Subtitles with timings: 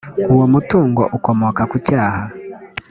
[0.33, 2.23] uwo mutungo ukomoka ku cyaha